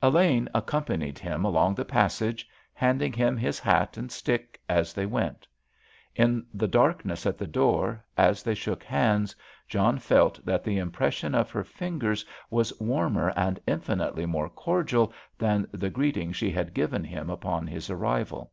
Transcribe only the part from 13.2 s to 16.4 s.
and infinitely more cordial that the greeting